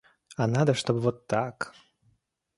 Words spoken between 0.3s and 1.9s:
А надо, чтобы вот так...